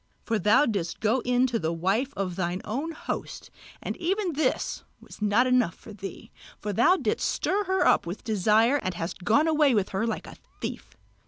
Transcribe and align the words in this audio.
For 0.23 0.39
thou 0.39 0.65
didst 0.65 0.99
go 0.99 1.19
in 1.19 1.45
to 1.45 1.59
the 1.59 1.71
wife 1.71 2.11
of 2.17 2.35
thine 2.35 2.61
own 2.65 2.91
host; 2.91 3.51
and 3.83 3.95
even 3.97 4.33
this 4.33 4.83
was 4.99 5.21
not 5.21 5.45
enough 5.45 5.75
for 5.75 5.93
thee, 5.93 6.31
but 6.59 6.75
thou 6.75 6.97
didst 6.97 7.29
stir 7.29 7.65
her 7.65 7.85
up 7.85 8.07
with 8.07 8.23
desire 8.23 8.77
and 8.77 8.95
hast 8.95 9.23
gone 9.23 9.47
away 9.47 9.75
with 9.75 9.89
her 9.89 10.07
like 10.07 10.25
a 10.25 10.37
thief. 10.59 10.97